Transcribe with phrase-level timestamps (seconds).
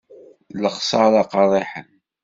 [0.53, 1.89] D lexsara qerriḥen.